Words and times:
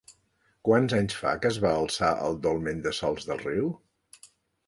Quants 0.67 0.93
anys 0.99 1.17
fa 1.23 1.33
que 1.43 1.47
es 1.55 1.59
va 1.65 1.73
alçar 1.81 2.09
el 2.29 2.39
dolmen 2.47 2.81
de 2.87 2.93
Sòls 3.01 3.27
de 3.33 3.37
Riu? 3.43 3.69